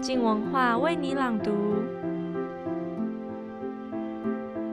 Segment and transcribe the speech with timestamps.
[0.00, 1.52] 静文化为你朗读。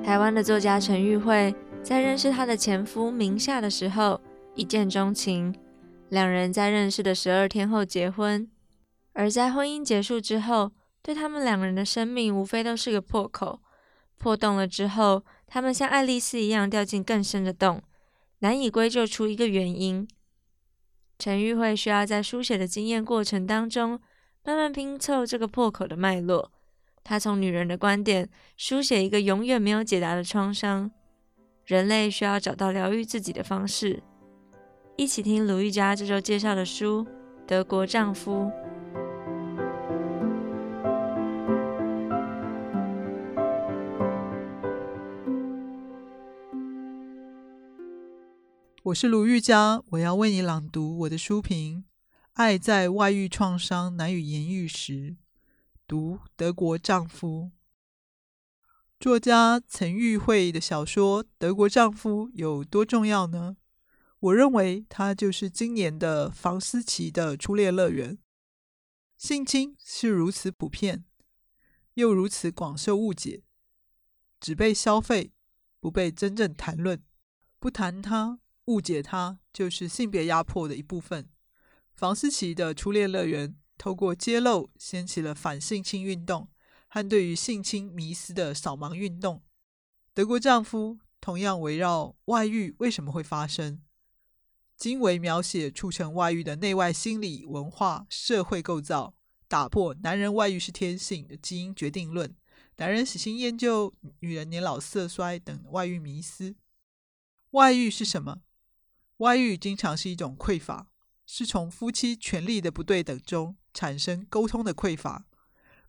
[0.01, 1.53] 台湾的作家陈玉慧
[1.83, 4.21] 在认识她的前夫明夏的时候
[4.55, 5.53] 一见钟情，
[6.07, 8.49] 两人在认识的十二天后结婚。
[9.11, 10.71] 而在婚姻结束之后，
[11.01, 13.59] 对他们两人的生命无非都是个破口。
[14.17, 17.83] 破洞了之后，他们像爱丽丝一样掉进更深的洞，
[18.39, 20.07] 难以归咎出一个原因。
[21.19, 23.99] 陈玉慧需要在书写的经验过程当中，
[24.47, 26.53] 慢慢拼凑这个破口的脉络。
[27.03, 30.89] 她从女人的观点书写一个永远没有解答的创伤。
[31.65, 34.01] 人类需要找到疗愈自己的方式。
[34.95, 37.05] 一起听鲁豫佳这周介绍的书
[37.45, 38.45] 《德国丈夫》。
[48.83, 51.79] 我是鲁豫佳，我要为你朗读我的书评
[52.37, 54.93] 《爱在外遇创伤难以言喻时》，
[55.87, 57.49] 读德国丈夫。
[58.99, 63.57] 作家陈玉慧的小说《德国丈夫》有多重要呢？
[64.19, 68.19] 我认为它就是今年的房思琪的初恋乐园。
[69.17, 71.05] 性侵是如此普遍，
[71.95, 73.41] 又如此广受误解，
[74.39, 75.31] 只被消费，
[75.79, 77.01] 不被真正谈论，
[77.57, 78.37] 不谈它。
[78.65, 81.27] 误解它就是性别压迫的一部分。
[81.97, 86.47] 房思琪的初恋乐园透过揭露，掀起了反性侵运动
[86.87, 89.41] 和对于性侵迷思的扫盲运动。
[90.13, 93.81] 德国丈夫同样围绕外遇为什么会发生，
[94.75, 99.15] 精微描写促成外遇的内外心理、文化、社会构造，
[99.47, 102.35] 打破男人外遇是天性的基因决定论，
[102.75, 106.55] 男人喜新厌旧、女人年老色衰等外遇迷思。
[107.51, 108.41] 外遇是什么？
[109.17, 110.91] 外遇经常是一种匮乏，
[111.27, 115.27] 是从夫妻权力的不对等中产生沟通的匮乏，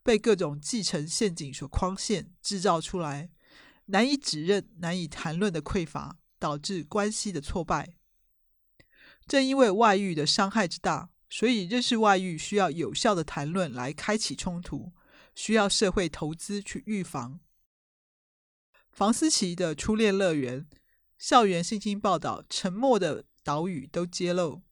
[0.02, 3.30] 被各种继承陷阱所框限，制造出来
[3.86, 7.94] 难以指认、难以谈论的匮乏，导致关系的挫败。
[9.26, 14.92] 正因为外遇的伤害之大，所以认识外遇需要有效的谈论来开启冲突，
[15.34, 17.40] 需要社会投资去预防。
[18.90, 20.66] 房思琪的初恋乐园。
[21.16, 24.62] 校园性侵报道，沉默的岛屿都揭露，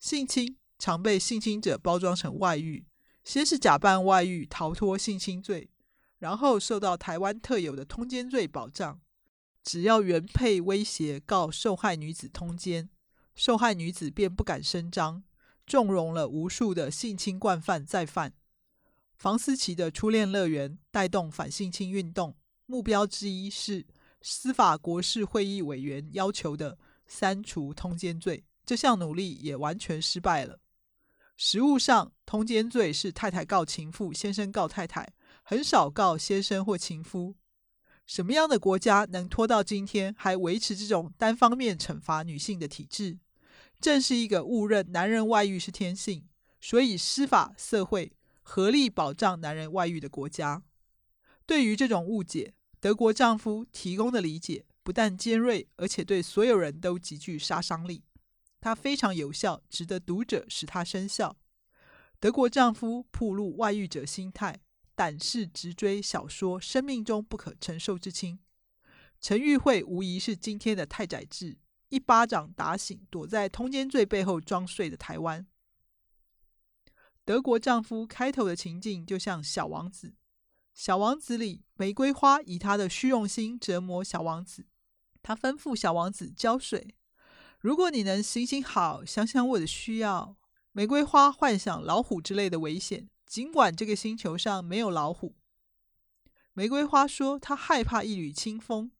[0.00, 2.86] 性侵常被性侵者包装成外遇，
[3.22, 5.70] 先是假扮外遇逃脱性侵罪，
[6.18, 9.00] 然后受到台湾特有的通奸罪保障。
[9.62, 12.88] 只要原配威胁告受害女子通奸，
[13.34, 15.22] 受害女子便不敢声张，
[15.66, 18.32] 纵容了无数的性侵惯犯再犯。
[19.14, 22.34] 房思琪的初恋乐园带动反性侵运动，
[22.66, 23.86] 目标之一是。
[24.22, 30.60] 司法国事会议委员要求的删除通奸罪，这项努力也完全失败了。
[31.36, 37.34] 实务上，通奸罪是太太告情妇，先生告太太，很少告先生或情夫。
[38.06, 43.18] 什么样的国家能拖到今天还维持这种单方面惩罚女性的体制？
[43.80, 46.28] 正是一个误认男人外遇是天性，
[46.60, 50.62] 所以司法社会合力保障男人外遇的国家。
[51.44, 58.04] 对于这种误解，德国丈夫提供的理解不但尖锐，而且对所有人都极具杀伤力。
[58.60, 61.36] 它非常有效，值得读者使它生效。
[62.18, 64.60] 德国丈夫曝露外遇者心态，
[64.94, 68.36] 胆识直追小说《生命中不可承受之轻》。
[69.18, 75.46] 陈玉慧无疑是今天的太宰治，一巴掌打醒躲在通奸罪背后装睡的台湾。
[77.24, 80.14] 德国丈夫开头的情境就像小王子。
[80.74, 84.66] 小王子里，玫瑰花以他的虚荣心折磨小王子。
[85.22, 86.96] 他吩咐小王子浇水。
[87.60, 90.36] 如果你能行行好，想想我的需要。
[90.72, 95.36] 玫瑰花幻想老虎之类的危险，尽管这个星球上没有老虎。
[96.54, 98.92] 玫瑰花说他害怕一缕清风，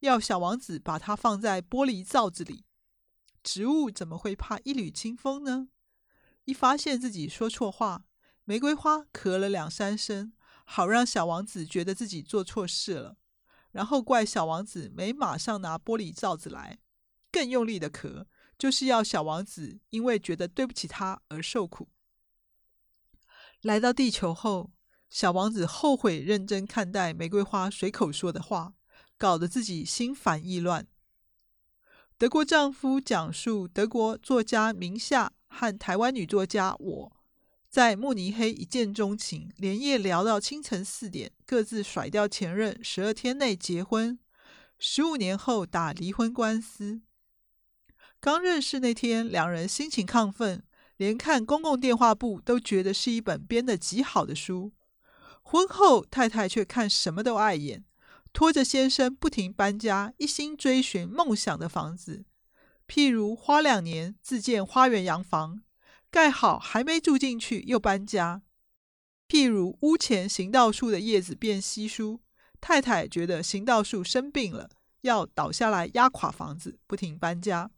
[0.00, 2.64] 要小王子把它放在玻璃罩子里。
[3.42, 5.68] 植物怎么会怕一缕清风呢？
[6.44, 8.04] 一发现自己说错话，
[8.44, 10.32] 玫瑰花咳了两三声。
[10.64, 13.16] 好让小王子觉得自己做错事了，
[13.72, 16.78] 然后怪小王子没马上拿玻璃罩子来，
[17.32, 18.26] 更用力的咳，
[18.58, 21.88] 就是要小王子因为觉得对不起他而受苦。
[23.62, 24.72] 来到地球后，
[25.08, 28.74] 小王子后悔认真看待玫瑰花随口说的话，
[29.18, 30.86] 搞得自己心烦意乱。
[32.16, 37.16] 德国丈夫讲述德国作家明夏和台湾女作家我。
[37.68, 44.18] 在慕尼黑一见钟情，连夜聊到清晨四点，各自甩掉前任，十二天内结婚，
[44.78, 47.02] 十五年后打离婚官司。
[48.20, 50.62] 刚认识那天，两人心情亢奋，
[50.98, 54.72] 连看公共电话簿都觉得是一本编得极好的书。
[55.40, 57.82] 婚后，太太却看什么都碍眼，
[58.34, 62.26] 拖着先生不停搬家，一心追寻梦想的房子。
[62.86, 65.62] 譬如花两年自建花园洋房，
[66.10, 68.42] 盖好还没住进去又搬家。
[69.28, 72.20] 譬如屋前行道树的叶子变稀疏，
[72.60, 74.68] 太太觉得行道树生病了，
[75.00, 77.70] 要倒下来压垮房子，不停搬家。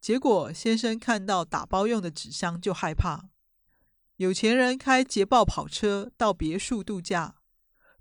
[0.00, 3.28] 结果先生看到打包用的纸箱就害怕。
[4.16, 7.36] 有钱人开捷豹跑车到别墅度假，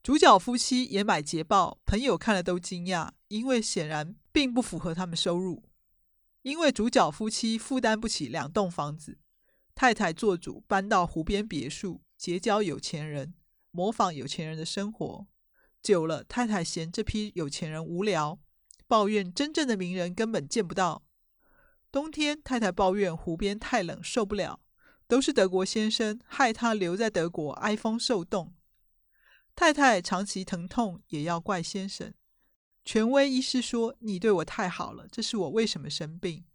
[0.02, 5.64] 主角夫妻也买捷豹，朋友看了都惊讶，因为显然并不符合他们收入。
[6.42, 9.20] 因为主角夫妻负担不起两栋房子，
[9.76, 13.34] 太太做主搬到湖边别墅，结交有钱人，
[13.72, 15.28] 模仿有钱人的生活。
[15.82, 18.40] 久了，太太嫌这批有钱人无聊，
[18.88, 21.04] 抱怨真正的名人根本见不到。
[21.92, 24.60] 冬天，太太抱怨湖边太冷，受不了。
[25.08, 28.54] 都是德国先生害她留在德国挨风受冻。
[29.56, 32.14] 太太长期疼痛也要怪先生。
[32.86, 36.46] 权威医师说：“你对我太好了，这是我为什么生病。”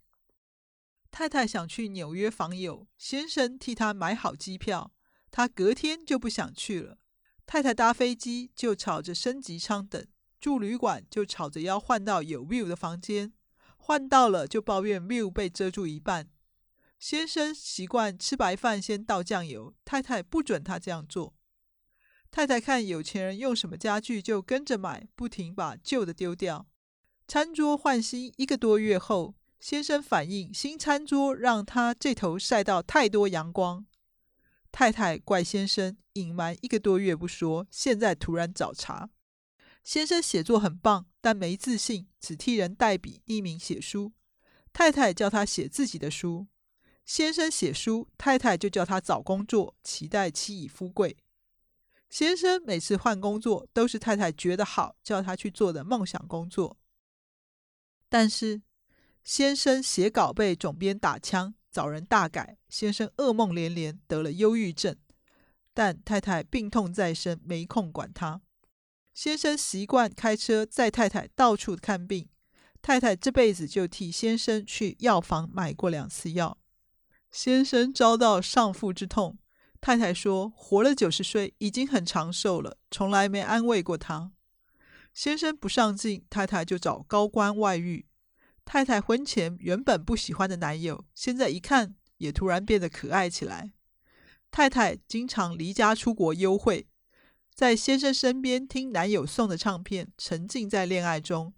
[1.11, 4.93] 太太想去纽约访友，先生替她买好机票，
[5.29, 6.97] 她隔天就不想去了。
[7.45, 10.07] 太太搭飞机就吵着升级舱等，
[10.39, 13.33] 住旅馆就吵着要换到有 view 的房间，
[13.87, 16.27] 换到了就抱怨 view 被遮住一半。
[16.97, 21.35] 先生习惯吃白饭先倒酱油，太太不准他这样做。
[22.31, 26.65] 太太看有钱人用什么家具就跟着买，不停把旧的丢掉。
[27.27, 33.85] 餐桌换新一个多月后，先生反映新餐桌让他这头晒到太多阳光。
[34.71, 39.11] 太太怪先生隐瞒一个多月不说，现在突然找茬。
[39.85, 44.13] 先生写作很棒，但没自信，只替人代笔匿名写书。
[44.73, 46.47] 太太叫他写自己的书。
[47.05, 51.15] 先生写书，太太就叫他找工作，期待妻以夫贵。
[52.09, 56.77] 先生每次换工作，都是太太觉得好，叫他去做的梦想工作。
[58.09, 58.63] 但是，
[59.23, 64.97] 先生写稿被总编打枪，找人大改，先生噩梦连连，得了忧郁症。
[65.75, 68.41] 但太太病痛在身，没空管他。
[69.15, 72.27] 先生习惯开车载太太到处看病，
[72.81, 76.57] 太太这辈子就替先生去药房买过两次药。
[77.31, 79.37] 先生遭到丧父之痛，
[79.79, 84.33] 太太说：“活了九十岁已经很长寿了，从来没安慰过他。”
[85.13, 88.07] 先生不上进，太太就找高官外遇。
[88.65, 93.71] 太太婚前原本不喜欢的男友，现在一看也突然变得可爱起来。
[94.51, 96.87] 太太经常离家出国幽会，
[97.55, 101.53] 在先生身边听男友送的唱片，沉浸在恋爱中，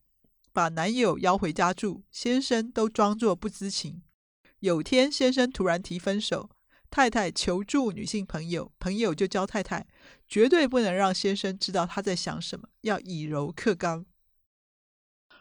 [0.54, 4.04] 把男友邀回家住，先生都装作不知情。
[4.60, 6.52] 有天，先生突然提分手，
[6.92, 9.88] 太太求助女性朋友，朋友就教太太
[10.28, 14.06] 绝对不能让先生知道他在想什么，要以柔克刚。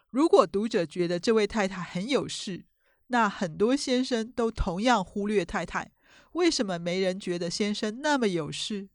[0.09, 2.65] 如果读者觉得这位太太很有事，
[3.09, 5.93] 那很多先生都同样忽略太太。
[6.33, 8.89] 为什么没人觉得先生那么有事？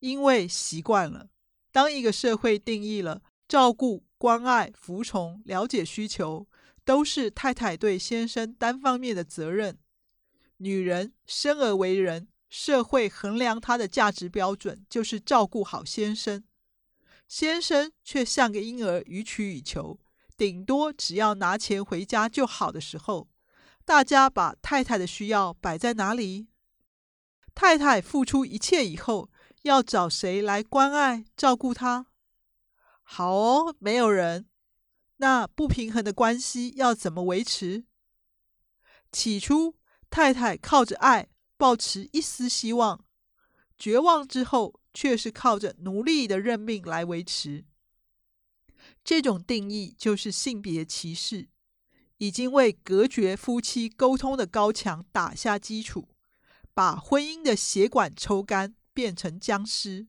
[0.00, 1.30] 因为习惯了。
[1.72, 6.46] 当一个社会定义了照顾、关爱、服从、了解需求。
[6.82, 9.78] 都是太太对先生单方面的责任。
[10.56, 16.42] 女人生而为人，社会衡量她的价值标准就是照顾好先生。
[17.28, 20.00] 先生却像个婴儿，予取予求，
[20.36, 23.28] 顶多只要拿钱回家就好的时候，
[23.84, 26.48] 大家把太太的需要摆在哪里？
[27.54, 29.29] 太太付出一切以后，
[29.62, 32.06] 要找谁来关爱照顾他？
[33.02, 34.46] 好哦，没有人。
[35.16, 37.84] 那不平衡的关系要怎么维持？
[39.12, 39.76] 起初，
[40.08, 43.04] 太太靠着爱，抱持一丝希望；
[43.76, 47.66] 绝望之后，却是靠着奴隶的认命来维持。
[49.04, 51.50] 这种定义就是性别歧视，
[52.16, 56.08] 已经为隔绝夫妻沟通的高墙打下基础，
[56.72, 60.08] 把婚姻的血管抽干，变成僵尸。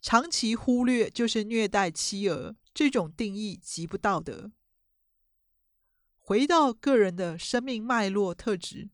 [0.00, 2.56] 长期忽略就是虐待妻儿。
[2.74, 4.52] 这种定义极不道德。
[6.18, 8.90] 回到个人的生命脉络特质，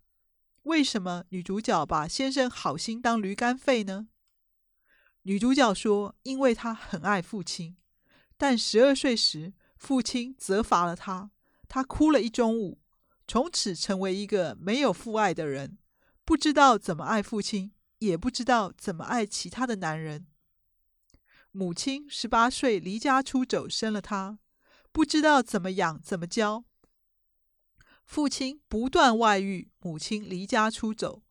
[0.62, 4.06] 为什么女主角把先生好心当驴肝肺呢？
[5.22, 7.76] 女主角说：“因为她很爱父亲，
[8.36, 11.32] 但十二岁时父亲责罚了她，
[11.66, 12.80] 她哭了一中午，
[13.26, 15.76] 从此成为一个没有父爱的人，
[16.24, 17.72] 不知道怎么爱父亲，
[18.06, 20.26] 也不知道怎么爱其他的男人。”
[21.52, 24.38] 母亲十八岁离家出走，生了他，
[24.90, 26.64] 不知道怎么养怎么教。
[28.04, 31.22] 父亲不断外遇，母亲离家出走，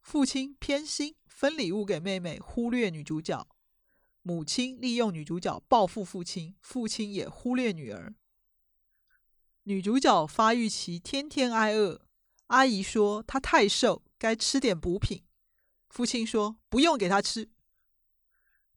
[0.00, 3.46] 父亲偏心分礼物给妹妹，忽略女主角；
[4.22, 8.14] 母亲利用女主角报复父亲，父亲也忽略女儿。
[9.64, 12.06] 女主角发育期天天挨饿，
[12.46, 15.25] 阿姨说她太瘦，该吃点补品。
[15.88, 17.50] 父亲说不用给她吃。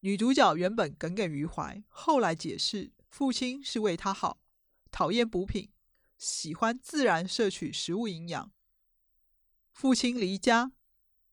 [0.02, 4.40] 女主角原本耿耿于怀，后来解释父亲是为她好，
[4.92, 5.72] 讨厌补品。
[6.18, 8.52] 喜欢自然摄取食物营养。
[9.72, 10.74] 父亲离家，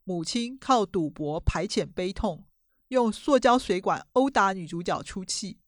[0.04, 2.47] 母亲靠赌博排遣悲痛，
[2.88, 5.59] 用塑胶水管殴打女主角出气。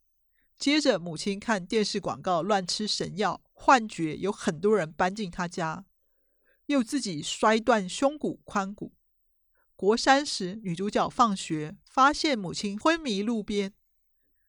[0.56, 5.84] 接着，母亲看电视广告乱吃神药，幻觉有很多人搬进她家，
[6.66, 8.92] 又自己摔断胸骨、髋骨。
[9.78, 13.72] 国三时，女主角放学发现母亲昏迷路边，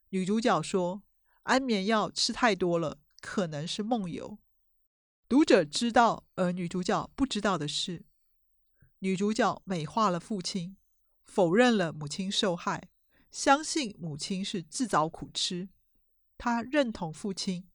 [0.09, 1.03] 女主角说
[1.45, 4.39] ：“安眠药吃太多了，可能是梦游。”
[5.29, 8.05] 读者知道，而女主角不知道的是，
[9.01, 10.75] 女主角美化了父亲，
[11.23, 12.89] 否认了母亲受害，
[13.29, 15.69] 相信母亲是自找苦吃。
[16.39, 17.67] 她认同父亲，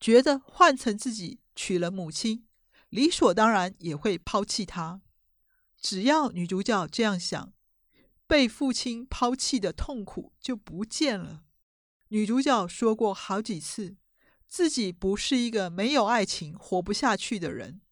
[0.00, 2.48] 觉得换成自己娶了母亲，
[2.88, 5.00] 理所当然也会抛弃她。
[5.80, 7.52] 只要女主角这样想，
[8.26, 11.44] 被父亲抛弃的痛苦就不见了。
[12.08, 13.96] 女主角说过好几次。
[14.50, 17.82] 自己不是一个没有爱情活不下去的人，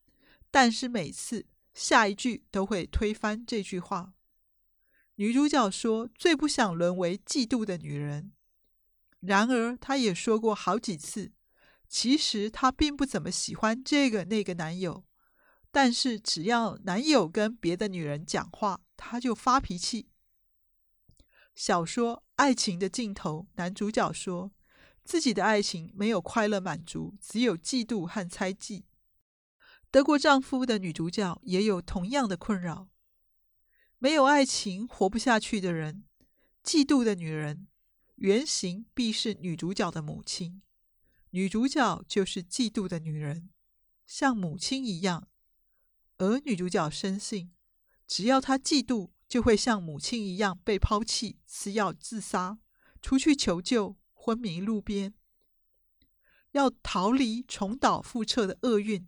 [0.50, 4.14] 但是每次下一句都会推翻这句话。
[5.16, 8.32] 女主角说最不想沦为嫉妒的女人，
[9.20, 11.32] 然而她也说过好几次，
[11.90, 15.04] 其实她并不怎么喜欢这个那个男友，
[15.76, 20.08] 但是只要男友跟别的女人讲话，她就发脾气。
[21.54, 24.52] 小说《爱情的尽头》，男主角说。
[25.04, 28.86] 自己的爱情没有快乐满足，只有嫉妒和猜忌。
[29.90, 32.88] 德国丈夫的女主角也有同样的困扰。
[33.98, 36.04] 没有爱情活不下去的人，
[36.64, 37.68] 嫉妒的女人，
[38.14, 40.62] 原型必是女主角的母亲。
[41.32, 43.50] 女主角就是嫉妒的女人，
[44.06, 45.28] 像母亲一样。
[46.18, 47.52] 而女主角深信，
[48.06, 52.58] 只要她嫉妒，就会像母亲一样被抛弃、吃药自杀、
[53.00, 53.96] 出去求救。
[54.18, 55.14] 昏迷路边，
[56.50, 59.06] 要逃离重蹈覆辙的厄运，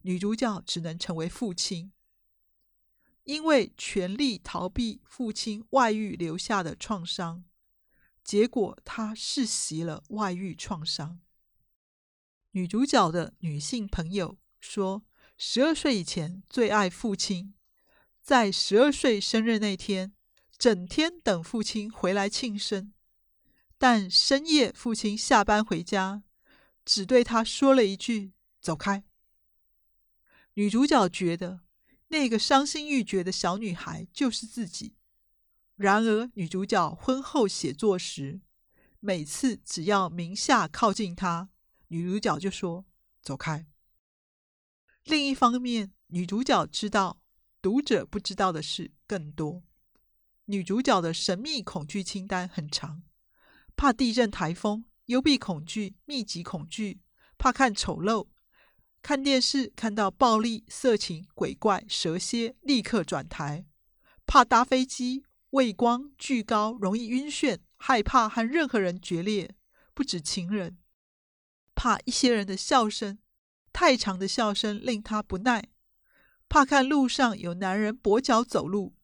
[0.00, 1.92] 女主角只能成为父亲，
[3.22, 7.44] 因为全力逃避父亲外遇留下的创伤，
[8.24, 11.20] 结果她世袭了外遇创伤。
[12.50, 15.04] 女主角的女性朋友说，
[15.44, 17.52] 十二岁以前最爱父亲，
[18.22, 20.12] 在十二岁生日那天，
[20.56, 22.94] 整天等父亲回来庆生。
[23.76, 26.22] 但深夜，父亲下班回家，
[26.84, 29.02] 只对他说了一句：“走开。”
[30.54, 31.62] 女主角觉得
[32.06, 34.94] 那个伤心欲绝的小女孩就是自己。
[35.74, 38.40] 然而，女主角婚后写作时，
[39.00, 41.48] 每次只要明夏靠近她，
[41.88, 42.84] 女主角就说
[43.20, 43.66] ：“走开。”
[45.04, 47.20] 另一方面，女主角知道
[47.60, 49.62] 读者不知道的事更多。
[50.46, 53.02] 女主角的神秘恐惧清单很长。
[53.74, 57.00] 怕地震、台风，幽闭恐惧、密集恐惧，
[57.38, 58.28] 怕看丑陋，
[59.00, 63.64] 看电视看到暴力、色情、鬼怪、蛇蝎，立刻转台；
[64.26, 69.56] 怕搭飞机，畏光惧高，容易晕眩，害怕和任何人决裂，
[69.94, 70.76] 不止情人；
[71.74, 73.18] 怕一些人的笑声，
[73.72, 75.62] 太长的笑声令他不耐；
[76.48, 78.94] 怕看路上有男人跛脚走路。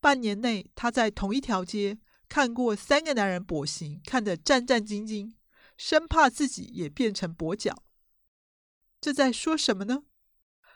[0.00, 1.98] 半年内，他在同一条街。
[2.28, 5.32] 看过三个男人跛行，看得战战兢兢，
[5.76, 7.82] 生怕自己也变成跛脚。
[9.00, 10.04] 这在说什么呢？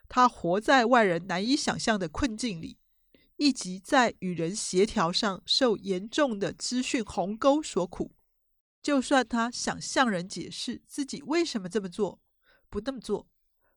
[0.08, 2.78] 他活在外人难以想象的困境里，
[3.36, 8.16] 以及在与人协调上受严重的资讯鸿沟所苦。
[8.82, 12.20] 就算他想向人解释自己为什么这么做，
[12.74, 13.28] 不那么做，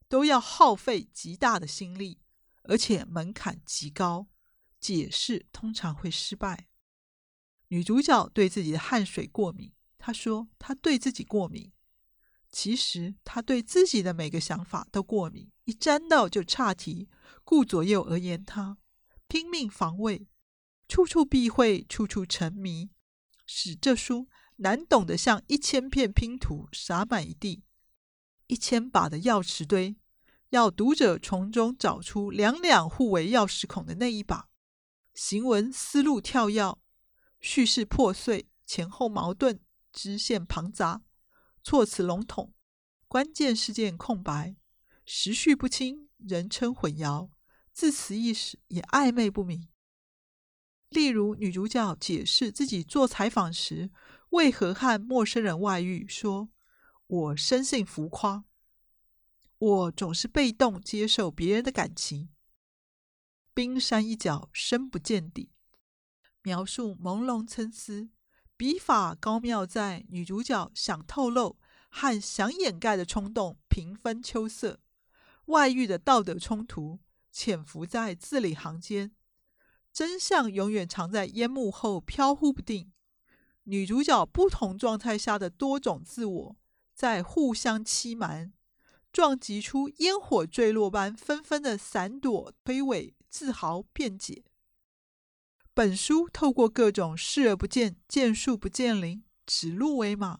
[0.08, 2.20] 都要耗费极大的心力，
[2.63, 4.25] 而且门槛极高，
[4.80, 6.68] 解释通常会失败。
[7.68, 11.72] 女主角对自己的汗水过敏，她说她对自己过敏。
[12.50, 17.08] 其实她对自己的每个想法都过敏，一沾到就岔题，
[17.44, 18.80] 顾左右而言他，
[19.27, 20.27] 拼命防卫，
[20.88, 22.89] 处处避讳，处处沉迷，
[23.46, 27.62] 使这书难懂得像一千片拼图洒满一地，
[28.48, 29.96] 一千把的钥匙堆，
[30.50, 34.50] 要读者从中找出两两互为钥匙孔的那一把，
[35.13, 36.77] 行文思路跳跃。
[37.39, 39.60] 叙事破碎，前后矛盾，
[39.94, 41.04] 支线庞杂，
[41.63, 42.54] 措辞笼统，
[43.08, 44.56] 关键事件空白，
[45.06, 47.30] 时序不清，人称混淆，
[47.72, 49.70] 字词意识也暧昧不明。
[50.89, 53.92] 例如，女主角解释自己做采访时
[54.30, 56.50] 为何和陌生人外遇，说
[57.07, 58.43] ：“我生性浮夸，
[59.57, 62.29] 我总是被动接受别人的感情。”
[63.55, 65.51] 冰山一角，深不见底。
[66.43, 68.09] 描述朦胧参差，
[68.55, 71.57] 笔法高妙，在女主角想透露
[71.89, 74.79] 和想掩盖的冲动平分秋色，
[75.45, 76.99] 外遇的道德冲突
[77.31, 79.11] 潜伏在字里行间，
[79.91, 82.91] 真相永远藏在烟幕后飘忽不定。
[83.63, 86.57] 女主角不同状态下的多种自我
[86.98, 88.51] 在互相欺瞒，
[89.13, 94.44] 撞击出烟火坠落般纷纷的闪躲、推诿、自豪、辩解。
[95.75, 100.39] 本书透过各种视而不见、见树不见林、指鹿为马，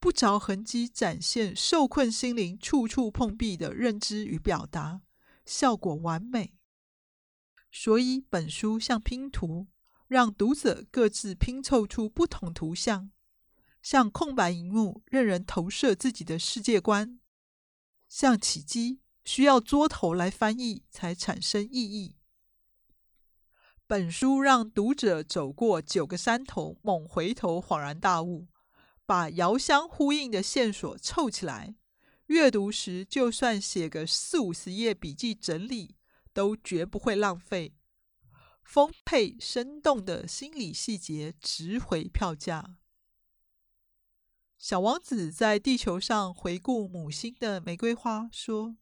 [0.00, 5.02] 不着痕迹展现受困心灵处处碰壁的认知与表达，
[5.44, 6.54] 效果完美。
[7.70, 9.68] 所以本书像拼图，
[10.08, 13.12] 让读者各自拼凑出不同图像，
[13.86, 17.20] 像空白萤幕，任人投射自己的世界观；
[18.08, 22.16] 像起乩，需要桌头来翻译才产生意义。
[23.86, 28.48] 本书让读者走过九个山头，猛回头，恍然大悟，
[29.06, 31.76] 把遥相呼应的线索凑起来。
[32.26, 35.94] 阅读时，就算写个四五十页笔记整理，
[36.32, 37.76] 都绝不会浪费。
[38.64, 42.78] 丰沛生动的心理细节，值回票价。
[44.68, 48.76] 小王子在地球上回顾母星的玫瑰花，说：“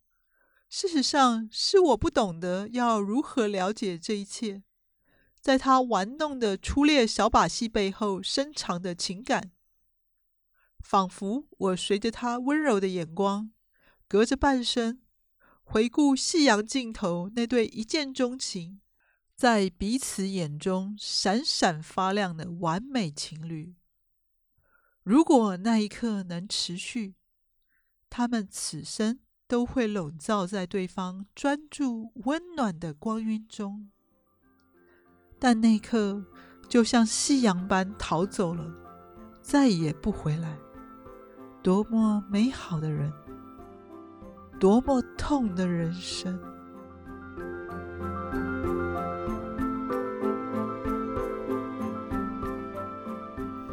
[0.71, 4.63] 事实上，是我不懂得要如何了解这一切。”
[5.43, 9.53] 在他玩弄的粗劣小把戏背后，深藏的情感，
[10.79, 13.53] 仿佛我随着他温柔的眼光，
[14.09, 15.03] 隔着半生，
[15.63, 18.81] 回顾夕阳尽头那对一见钟情，
[19.37, 23.75] 在彼此眼中闪闪发亮的完美情侣。
[25.05, 27.15] 如果那一刻能持续，
[28.09, 33.91] 他们此生都会笼罩在对方专注温暖的光晕中。
[35.39, 36.25] 但那刻，
[36.71, 38.65] 就像夕阳般逃走了，
[39.43, 40.57] 再也不回来。
[41.63, 43.13] 多么美好的人，
[44.59, 46.41] 多么痛的人生。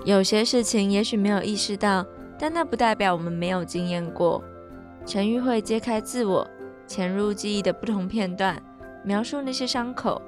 [0.03, 2.05] 有些事情也许没有意识到，
[2.39, 4.43] 但那不代表我们没有经验过。
[5.05, 6.47] 陈玉慧揭开自我，
[6.87, 8.61] 潜入记忆的不同片段，
[9.03, 10.21] 描述那些伤口。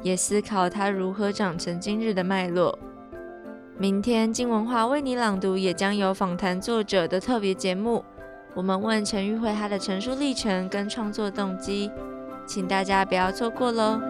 [0.00, 2.78] 也思考它如何长成今日的脉络。
[3.76, 8.04] 明天金文化为你朗读，也将有访谈作者的特别节目。
[8.54, 11.90] 我们问陈玉慧她的成书历程跟创作动机，
[12.46, 14.00] 请大家不要错过喽。